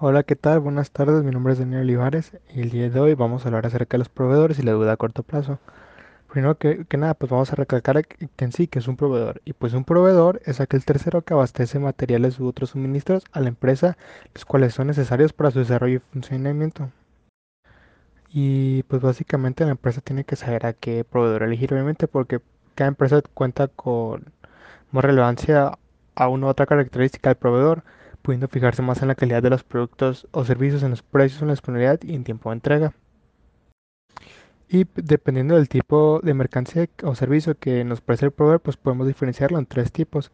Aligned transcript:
Hola, 0.00 0.24
¿qué 0.24 0.34
tal? 0.34 0.58
Buenas 0.58 0.90
tardes, 0.90 1.22
mi 1.22 1.30
nombre 1.30 1.52
es 1.52 1.60
Daniel 1.60 1.82
Olivares 1.82 2.32
y 2.52 2.62
el 2.62 2.70
día 2.70 2.90
de 2.90 2.98
hoy 2.98 3.14
vamos 3.14 3.44
a 3.44 3.48
hablar 3.48 3.66
acerca 3.66 3.94
de 3.94 3.98
los 3.98 4.08
proveedores 4.08 4.58
y 4.58 4.62
la 4.62 4.72
deuda 4.72 4.92
a 4.92 4.96
corto 4.96 5.22
plazo. 5.22 5.60
Primero 6.30 6.58
que, 6.58 6.84
que 6.86 6.96
nada, 6.96 7.14
pues 7.14 7.30
vamos 7.30 7.52
a 7.52 7.56
recalcar 7.56 8.04
que 8.04 8.28
en 8.38 8.52
sí 8.52 8.66
que 8.66 8.80
es 8.80 8.88
un 8.88 8.96
proveedor. 8.96 9.40
Y 9.44 9.52
pues 9.52 9.72
un 9.72 9.84
proveedor 9.84 10.40
es 10.46 10.60
aquel 10.60 10.84
tercero 10.84 11.22
que 11.22 11.34
abastece 11.34 11.78
materiales 11.78 12.40
u 12.40 12.46
otros 12.48 12.70
suministros 12.70 13.24
a 13.32 13.40
la 13.40 13.48
empresa, 13.48 13.96
los 14.34 14.44
cuales 14.44 14.74
son 14.74 14.88
necesarios 14.88 15.32
para 15.32 15.52
su 15.52 15.60
desarrollo 15.60 15.98
y 15.98 16.12
funcionamiento. 16.12 16.90
Y 18.30 18.82
pues 18.84 19.00
básicamente 19.00 19.64
la 19.64 19.70
empresa 19.70 20.00
tiene 20.00 20.24
que 20.24 20.36
saber 20.36 20.66
a 20.66 20.72
qué 20.72 21.04
proveedor 21.04 21.44
elegir, 21.44 21.72
obviamente, 21.72 22.08
porque 22.08 22.40
cada 22.74 22.88
empresa 22.88 23.22
cuenta 23.32 23.68
con 23.68 24.32
más 24.90 25.04
relevancia 25.04 25.78
a 26.16 26.28
una 26.28 26.46
u 26.46 26.50
otra 26.50 26.66
característica 26.66 27.30
del 27.30 27.36
proveedor, 27.36 27.84
pudiendo 28.24 28.48
fijarse 28.48 28.80
más 28.80 29.02
en 29.02 29.08
la 29.08 29.14
calidad 29.14 29.42
de 29.42 29.50
los 29.50 29.64
productos 29.64 30.26
o 30.32 30.46
servicios, 30.46 30.82
en 30.82 30.90
los 30.90 31.02
precios, 31.02 31.42
en 31.42 31.48
la 31.48 31.52
disponibilidad 31.52 32.00
y 32.02 32.14
en 32.14 32.24
tiempo 32.24 32.48
de 32.48 32.54
entrega. 32.54 32.94
Y 34.66 34.86
dependiendo 34.94 35.56
del 35.56 35.68
tipo 35.68 36.20
de 36.22 36.32
mercancía 36.32 36.88
o 37.02 37.14
servicio 37.14 37.58
que 37.58 37.84
nos 37.84 38.00
presta 38.00 38.24
el 38.24 38.32
proveedor, 38.32 38.60
pues 38.60 38.78
podemos 38.78 39.06
diferenciarlo 39.06 39.58
en 39.58 39.66
tres 39.66 39.92
tipos. 39.92 40.32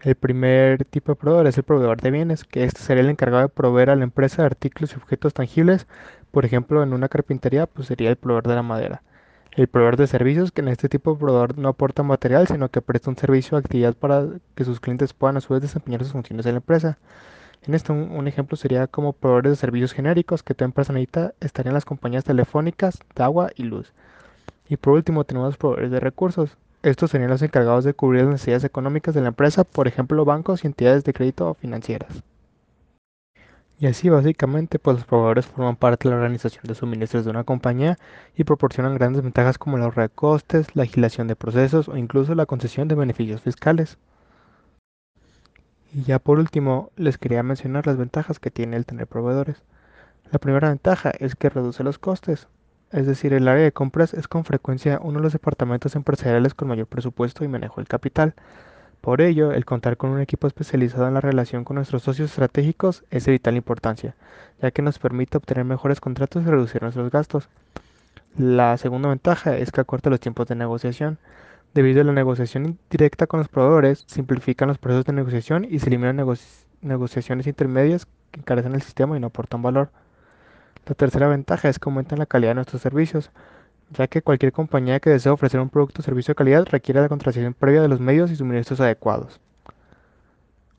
El 0.00 0.14
primer 0.14 0.86
tipo 0.86 1.12
de 1.12 1.16
proveedor 1.16 1.46
es 1.46 1.58
el 1.58 1.64
proveedor 1.64 2.00
de 2.00 2.10
bienes, 2.10 2.44
que 2.44 2.64
este 2.64 2.80
sería 2.80 3.02
el 3.02 3.10
encargado 3.10 3.42
de 3.42 3.48
proveer 3.50 3.90
a 3.90 3.96
la 3.96 4.04
empresa 4.04 4.46
artículos 4.46 4.92
y 4.94 4.96
objetos 4.96 5.34
tangibles. 5.34 5.86
Por 6.30 6.46
ejemplo, 6.46 6.82
en 6.82 6.94
una 6.94 7.08
carpintería, 7.10 7.66
pues 7.66 7.88
sería 7.88 8.08
el 8.08 8.16
proveedor 8.16 8.48
de 8.48 8.54
la 8.54 8.62
madera. 8.62 9.02
El 9.56 9.68
proveedor 9.68 9.96
de 9.96 10.06
servicios, 10.06 10.52
que 10.52 10.60
en 10.60 10.68
este 10.68 10.90
tipo 10.90 11.12
de 11.14 11.18
proveedor 11.18 11.56
no 11.56 11.70
aporta 11.70 12.02
material, 12.02 12.46
sino 12.46 12.68
que 12.68 12.82
presta 12.82 13.08
un 13.08 13.16
servicio 13.16 13.56
o 13.56 13.58
actividad 13.58 13.94
para 13.94 14.26
que 14.54 14.66
sus 14.66 14.80
clientes 14.80 15.14
puedan 15.14 15.38
a 15.38 15.40
su 15.40 15.54
vez 15.54 15.62
desempeñar 15.62 16.02
sus 16.02 16.12
funciones 16.12 16.44
en 16.44 16.52
la 16.52 16.58
empresa. 16.58 16.98
En 17.66 17.74
esto, 17.74 17.94
un, 17.94 18.10
un 18.10 18.28
ejemplo 18.28 18.58
sería 18.58 18.86
como 18.86 19.14
proveedores 19.14 19.52
de 19.52 19.56
servicios 19.56 19.94
genéricos 19.94 20.42
que 20.42 20.52
tu 20.52 20.64
empresa 20.64 20.92
necesita 20.92 21.32
estarían 21.40 21.72
las 21.72 21.86
compañías 21.86 22.24
telefónicas, 22.24 22.98
de 23.14 23.22
agua 23.24 23.48
y 23.56 23.62
luz. 23.62 23.94
Y 24.68 24.76
por 24.76 24.92
último, 24.92 25.24
tenemos 25.24 25.48
los 25.48 25.56
proveedores 25.56 25.90
de 25.90 26.00
recursos. 26.00 26.58
Estos 26.82 27.10
serían 27.10 27.30
los 27.30 27.40
encargados 27.40 27.84
de 27.84 27.94
cubrir 27.94 28.24
las 28.24 28.32
necesidades 28.32 28.64
económicas 28.64 29.14
de 29.14 29.22
la 29.22 29.28
empresa, 29.28 29.64
por 29.64 29.88
ejemplo, 29.88 30.26
bancos 30.26 30.64
y 30.64 30.66
entidades 30.66 31.02
de 31.04 31.14
crédito 31.14 31.54
financieras. 31.54 32.22
Y 33.78 33.86
así 33.86 34.08
básicamente, 34.08 34.78
pues 34.78 34.96
los 34.96 35.06
proveedores 35.06 35.46
forman 35.46 35.76
parte 35.76 36.08
de 36.08 36.10
la 36.10 36.16
organización 36.16 36.64
de 36.64 36.74
suministros 36.74 37.24
de 37.24 37.30
una 37.30 37.44
compañía 37.44 37.98
y 38.34 38.44
proporcionan 38.44 38.94
grandes 38.94 39.22
ventajas 39.22 39.58
como 39.58 39.76
el 39.76 39.82
ahorro 39.82 40.02
de 40.02 40.08
costes, 40.08 40.74
la 40.74 40.84
agilización 40.84 41.28
de 41.28 41.36
procesos 41.36 41.88
o 41.88 41.96
incluso 41.96 42.34
la 42.34 42.46
concesión 42.46 42.88
de 42.88 42.94
beneficios 42.94 43.42
fiscales. 43.42 43.98
Y 45.92 46.02
ya 46.04 46.18
por 46.18 46.38
último, 46.38 46.90
les 46.96 47.18
quería 47.18 47.42
mencionar 47.42 47.86
las 47.86 47.96
ventajas 47.98 48.38
que 48.38 48.50
tiene 48.50 48.76
el 48.76 48.86
tener 48.86 49.06
proveedores. 49.06 49.62
La 50.32 50.38
primera 50.38 50.68
ventaja 50.70 51.10
es 51.18 51.36
que 51.36 51.50
reduce 51.50 51.84
los 51.84 51.98
costes. 51.98 52.48
Es 52.92 53.06
decir, 53.06 53.32
el 53.34 53.48
área 53.48 53.64
de 53.64 53.72
compras 53.72 54.14
es 54.14 54.28
con 54.28 54.44
frecuencia 54.44 55.00
uno 55.02 55.18
de 55.18 55.24
los 55.24 55.32
departamentos 55.32 55.96
empresariales 55.96 56.54
con 56.54 56.68
mayor 56.68 56.86
presupuesto 56.86 57.44
y 57.44 57.48
manejo 57.48 57.80
del 57.80 57.88
capital. 57.88 58.34
Por 59.00 59.20
ello, 59.20 59.52
el 59.52 59.64
contar 59.64 59.96
con 59.96 60.10
un 60.10 60.20
equipo 60.20 60.46
especializado 60.48 61.06
en 61.06 61.14
la 61.14 61.20
relación 61.20 61.64
con 61.64 61.76
nuestros 61.76 62.02
socios 62.02 62.30
estratégicos 62.30 63.04
es 63.10 63.24
de 63.24 63.32
vital 63.32 63.56
importancia, 63.56 64.16
ya 64.60 64.72
que 64.72 64.82
nos 64.82 64.98
permite 64.98 65.36
obtener 65.36 65.64
mejores 65.64 66.00
contratos 66.00 66.42
y 66.42 66.46
reducir 66.46 66.82
nuestros 66.82 67.10
gastos. 67.10 67.48
La 68.36 68.76
segunda 68.76 69.08
ventaja 69.08 69.56
es 69.56 69.70
que 69.70 69.80
acorta 69.80 70.10
los 70.10 70.20
tiempos 70.20 70.48
de 70.48 70.56
negociación. 70.56 71.18
Debido 71.72 72.00
a 72.00 72.04
la 72.04 72.12
negociación 72.12 72.78
directa 72.90 73.26
con 73.26 73.38
los 73.38 73.48
proveedores, 73.48 74.04
simplifican 74.08 74.68
los 74.68 74.78
procesos 74.78 75.04
de 75.04 75.12
negociación 75.12 75.66
y 75.68 75.78
se 75.78 75.86
eliminan 75.86 76.18
negoci- 76.18 76.64
negociaciones 76.80 77.46
intermedias 77.46 78.06
que 78.32 78.40
encarecen 78.40 78.74
el 78.74 78.82
sistema 78.82 79.16
y 79.16 79.20
no 79.20 79.28
aportan 79.28 79.62
valor. 79.62 79.90
La 80.86 80.94
tercera 80.94 81.28
ventaja 81.28 81.68
es 81.68 81.78
que 81.78 81.88
aumentan 81.88 82.18
la 82.18 82.26
calidad 82.26 82.50
de 82.50 82.56
nuestros 82.56 82.82
servicios, 82.82 83.30
ya 83.90 84.06
que 84.08 84.22
cualquier 84.22 84.52
compañía 84.52 85.00
que 85.00 85.10
desee 85.10 85.32
ofrecer 85.32 85.60
un 85.60 85.70
producto 85.70 86.00
o 86.00 86.04
servicio 86.04 86.32
de 86.32 86.36
calidad 86.36 86.66
requiere 86.70 87.00
la 87.00 87.08
contratación 87.08 87.54
previa 87.54 87.82
de 87.82 87.88
los 87.88 88.00
medios 88.00 88.30
y 88.30 88.36
suministros 88.36 88.80
adecuados. 88.80 89.40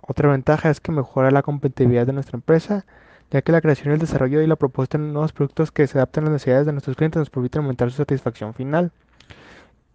Otra 0.01 0.29
ventaja 0.29 0.69
es 0.69 0.79
que 0.79 0.91
mejora 0.91 1.31
la 1.31 1.41
competitividad 1.41 2.06
de 2.06 2.13
nuestra 2.13 2.38
empresa, 2.38 2.85
ya 3.29 3.41
que 3.41 3.51
la 3.51 3.62
creación, 3.62 3.94
el 3.94 4.00
desarrollo 4.00 4.41
y 4.41 4.47
la 4.47 4.56
propuesta 4.56 4.97
de 4.97 5.06
nuevos 5.06 5.34
productos 5.34 5.72
que 5.72 5.85
se 5.88 5.97
adapten 5.97 6.23
a 6.23 6.25
las 6.28 6.34
necesidades 6.34 6.66
de 6.66 6.72
nuestros 6.72 6.95
clientes 6.95 7.19
nos 7.19 7.29
permite 7.29 7.57
aumentar 7.57 7.91
su 7.91 7.97
satisfacción 7.97 8.53
final. 8.53 8.91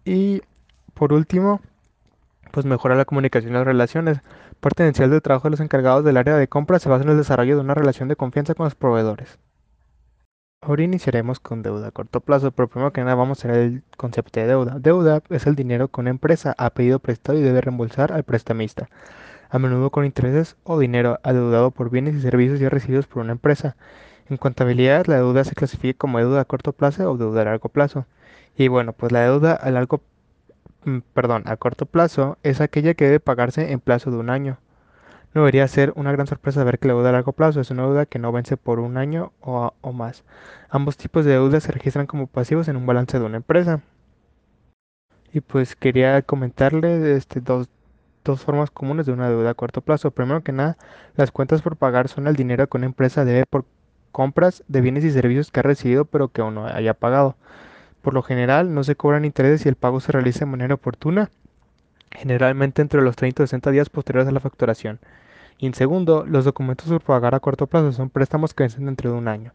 Y 0.05 0.41
por 0.93 1.13
último, 1.13 1.61
pues 2.51 2.65
mejora 2.65 2.95
la 2.95 3.05
comunicación 3.05 3.51
y 3.51 3.55
las 3.55 3.65
relaciones. 3.65 4.19
Parte 4.59 4.83
esencial 4.83 5.09
del 5.09 5.23
trabajo 5.23 5.47
de 5.47 5.51
los 5.51 5.59
encargados 5.59 6.05
del 6.05 6.17
área 6.17 6.35
de 6.35 6.47
compras 6.47 6.83
se 6.83 6.89
basa 6.89 7.03
en 7.03 7.09
el 7.09 7.17
desarrollo 7.17 7.55
de 7.55 7.61
una 7.61 7.73
relación 7.73 8.07
de 8.07 8.15
confianza 8.15 8.53
con 8.53 8.65
los 8.65 8.75
proveedores. 8.75 9.39
Ahora 10.65 10.83
iniciaremos 10.83 11.41
con 11.41 11.61
deuda 11.61 11.89
a 11.89 11.91
corto 11.91 12.21
plazo, 12.21 12.51
pero 12.51 12.69
primero 12.69 12.93
que 12.93 13.01
nada 13.01 13.15
vamos 13.15 13.43
a 13.43 13.49
ver 13.49 13.57
el 13.57 13.83
concepto 13.97 14.39
de 14.39 14.47
deuda. 14.47 14.79
Deuda 14.79 15.21
es 15.29 15.45
el 15.45 15.55
dinero 15.55 15.89
que 15.89 15.99
una 15.99 16.09
empresa 16.09 16.55
ha 16.57 16.69
pedido 16.69 16.99
prestado 16.99 17.37
y 17.37 17.41
debe 17.41 17.59
reembolsar 17.59 18.13
al 18.13 18.23
prestamista, 18.23 18.87
a 19.49 19.59
menudo 19.59 19.89
con 19.89 20.05
intereses 20.05 20.55
o 20.63 20.79
dinero 20.79 21.19
adeudado 21.23 21.71
por 21.71 21.89
bienes 21.89 22.15
y 22.15 22.21
servicios 22.21 22.61
ya 22.61 22.69
recibidos 22.69 23.07
por 23.07 23.21
una 23.23 23.33
empresa. 23.33 23.75
En 24.29 24.37
contabilidad, 24.37 25.05
la 25.07 25.17
deuda 25.17 25.43
se 25.43 25.53
clasifica 25.53 25.97
como 25.97 26.19
deuda 26.19 26.39
a 26.39 26.45
corto 26.45 26.71
plazo 26.71 27.11
o 27.11 27.17
deuda 27.17 27.41
a 27.41 27.45
largo 27.45 27.67
plazo. 27.67 28.05
Y 28.55 28.69
bueno, 28.69 28.93
pues 28.93 29.11
la 29.11 29.21
deuda 29.23 29.53
a 29.55 29.69
largo, 29.69 30.01
mm, 30.85 30.99
perdón, 31.13 31.43
a 31.45 31.57
corto 31.57 31.85
plazo 31.85 32.37
es 32.43 32.61
aquella 32.61 32.93
que 32.93 33.05
debe 33.05 33.19
pagarse 33.19 33.73
en 33.73 33.81
plazo 33.81 34.11
de 34.11 34.17
un 34.17 34.29
año. 34.29 34.59
No 35.33 35.41
debería 35.41 35.67
ser 35.67 35.93
una 35.95 36.11
gran 36.11 36.27
sorpresa 36.27 36.63
ver 36.63 36.77
que 36.77 36.87
la 36.87 36.93
deuda 36.93 37.09
a 37.09 37.13
largo 37.13 37.33
plazo 37.33 37.59
es 37.59 37.71
una 37.71 37.83
deuda 37.83 38.05
que 38.05 38.19
no 38.19 38.31
vence 38.31 38.55
por 38.55 38.79
un 38.79 38.97
año 38.97 39.31
o, 39.41 39.73
o 39.81 39.91
más. 39.91 40.23
Ambos 40.69 40.95
tipos 40.95 41.25
de 41.25 41.31
deuda 41.31 41.59
se 41.59 41.71
registran 41.71 42.05
como 42.05 42.27
pasivos 42.27 42.67
en 42.67 42.75
un 42.75 42.85
balance 42.85 43.17
de 43.17 43.25
una 43.25 43.37
empresa. 43.37 43.81
Y 45.33 45.41
pues 45.41 45.75
quería 45.75 46.21
comentarle 46.21 47.15
este, 47.15 47.41
dos, 47.41 47.67
dos 48.23 48.41
formas 48.41 48.69
comunes 48.69 49.07
de 49.07 49.11
una 49.13 49.27
deuda 49.29 49.51
a 49.51 49.53
corto 49.55 49.81
plazo. 49.81 50.11
Primero 50.11 50.43
que 50.43 50.51
nada, 50.51 50.77
las 51.15 51.31
cuentas 51.31 51.63
por 51.63 51.77
pagar 51.77 52.07
son 52.07 52.27
el 52.27 52.35
dinero 52.35 52.67
que 52.67 52.77
una 52.77 52.85
empresa 52.85 53.25
debe 53.25 53.45
por 53.47 53.65
compras 54.11 54.63
de 54.67 54.81
bienes 54.81 55.03
y 55.03 55.11
servicios 55.11 55.49
que 55.51 55.59
ha 55.61 55.63
recibido 55.63 56.05
pero 56.05 56.27
que 56.29 56.41
aún 56.41 56.55
no 56.55 56.67
haya 56.67 56.93
pagado. 56.93 57.35
Por 58.03 58.13
lo 58.13 58.21
general, 58.21 58.73
no 58.75 58.83
se 58.83 58.95
cobran 58.95 59.25
intereses 59.25 59.61
si 59.61 59.69
el 59.69 59.75
pago 59.75 59.99
se 59.99 60.11
realiza 60.11 60.41
de 60.41 60.51
manera 60.51 60.75
oportuna, 60.75 61.31
generalmente 62.11 62.81
entre 62.81 63.01
los 63.01 63.15
30 63.15 63.43
y 63.43 63.47
60 63.47 63.71
días 63.71 63.89
posteriores 63.89 64.27
a 64.29 64.31
la 64.31 64.39
facturación. 64.39 64.99
Y 65.57 65.67
en 65.67 65.73
segundo, 65.73 66.25
los 66.25 66.45
documentos 66.45 66.89
por 66.89 67.01
pagar 67.01 67.35
a 67.35 67.39
corto 67.39 67.67
plazo 67.67 67.91
son 67.91 68.09
préstamos 68.09 68.53
que 68.53 68.63
vencen 68.63 68.85
dentro 68.85 69.11
de 69.11 69.17
un 69.17 69.27
año. 69.27 69.53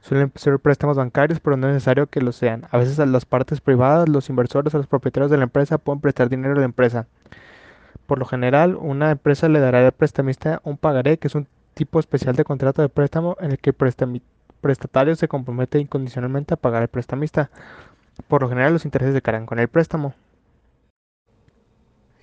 Suelen 0.00 0.32
ser 0.34 0.58
préstamos 0.58 0.96
bancarios, 0.96 1.38
pero 1.38 1.56
no 1.56 1.68
es 1.68 1.74
necesario 1.74 2.08
que 2.08 2.20
lo 2.20 2.32
sean. 2.32 2.66
A 2.70 2.78
veces 2.78 2.98
a 2.98 3.06
las 3.06 3.24
partes 3.24 3.60
privadas, 3.60 4.08
los 4.08 4.28
inversores 4.30 4.74
o 4.74 4.78
los 4.78 4.88
propietarios 4.88 5.30
de 5.30 5.36
la 5.36 5.44
empresa 5.44 5.78
pueden 5.78 6.00
prestar 6.00 6.28
dinero 6.28 6.54
a 6.54 6.58
la 6.58 6.64
empresa. 6.64 7.06
Por 8.06 8.18
lo 8.18 8.24
general, 8.24 8.76
una 8.76 9.12
empresa 9.12 9.48
le 9.48 9.60
dará 9.60 9.84
al 9.86 9.92
prestamista 9.92 10.60
un 10.64 10.76
pagaré, 10.76 11.18
que 11.18 11.28
es 11.28 11.34
un 11.34 11.46
tipo 11.74 12.00
especial 12.00 12.34
de 12.34 12.44
contrato 12.44 12.82
de 12.82 12.88
préstamo 12.88 13.36
en 13.40 13.52
el 13.52 13.58
que 13.58 13.70
el 13.70 14.22
prestatario 14.60 15.14
se 15.14 15.28
compromete 15.28 15.78
incondicionalmente 15.78 16.54
a 16.54 16.56
pagar 16.56 16.82
al 16.82 16.88
prestamista. 16.88 17.50
Por 18.26 18.42
lo 18.42 18.48
general, 18.48 18.72
los 18.72 18.84
intereses 18.84 19.14
se 19.14 19.22
cargan 19.22 19.46
con 19.46 19.60
el 19.60 19.68
préstamo. 19.68 20.14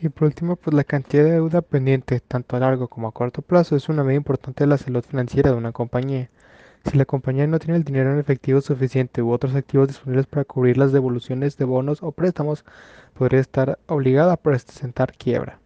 Y 0.02 0.08
por 0.10 0.28
último, 0.28 0.56
pues 0.56 0.74
la 0.74 0.86
cantidad 0.86 1.26
de 1.26 1.32
deuda 1.34 1.62
pendiente, 1.62 2.22
tanto 2.22 2.56
a 2.56 2.60
largo 2.60 2.88
como 2.88 3.10
a 3.10 3.12
corto 3.12 3.42
plazo, 3.42 3.76
es 3.76 3.90
una 3.90 4.04
medida 4.04 4.18
importante 4.18 4.64
de 4.64 4.68
la 4.68 4.78
salud 4.78 5.04
financiera 5.04 5.52
de 5.52 5.58
una 5.58 5.74
compañía. 5.74 6.30
Si 6.86 6.98
la 6.98 7.04
compañía 7.06 7.48
no 7.48 7.60
tiene 7.60 7.76
el 7.76 7.84
dinero 7.84 8.14
en 8.14 8.20
efectivo 8.20 8.62
suficiente 8.62 9.22
u 9.22 9.32
otros 9.32 9.56
activos 9.56 9.90
disponibles 9.90 10.26
para 10.28 10.46
cubrir 10.46 10.78
las 10.78 10.94
devoluciones 10.94 11.58
de 11.58 11.66
bonos 11.66 12.02
o 12.02 12.14
préstamos, 12.14 12.64
podría 13.14 13.42
estar 13.42 13.78
obligada 13.88 14.34
a 14.34 14.38
presentar 14.38 15.12
quiebra. 15.18 15.60